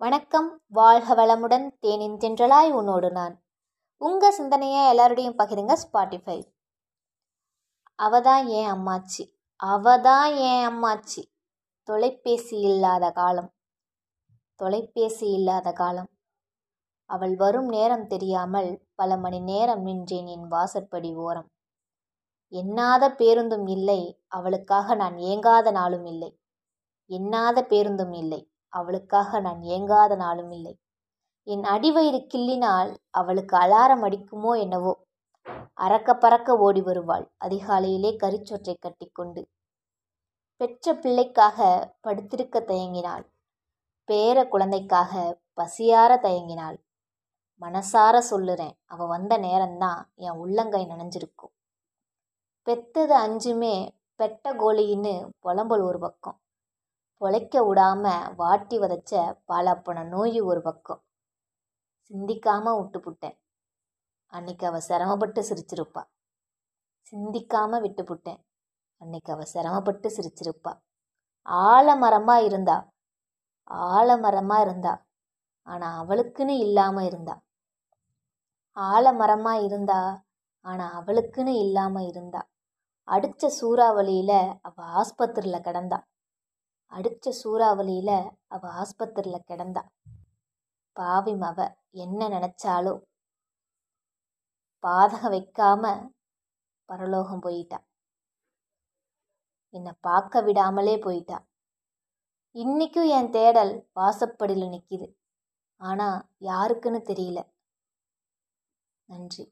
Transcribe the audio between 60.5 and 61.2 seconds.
ஒரு பக்கம்.